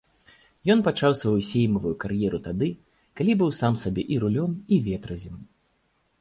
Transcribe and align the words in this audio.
Ён 0.73 0.79
пачаў 0.87 1.11
сваю 1.17 1.33
сеймавую 1.49 1.93
кар'еру 2.03 2.39
тады, 2.47 2.69
калі 3.21 3.37
быў 3.43 3.51
сам 3.59 3.73
сабе 3.83 4.03
і 4.17 4.19
рулём, 4.25 4.51
і 4.75 4.83
ветразем. 4.91 5.37